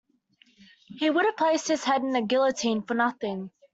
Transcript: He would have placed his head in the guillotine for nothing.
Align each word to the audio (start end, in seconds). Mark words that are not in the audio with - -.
He 0.97 1.11
would 1.11 1.25
have 1.25 1.37
placed 1.37 1.67
his 1.67 1.83
head 1.83 2.01
in 2.01 2.09
the 2.11 2.23
guillotine 2.23 2.81
for 2.81 2.95
nothing. 2.95 3.51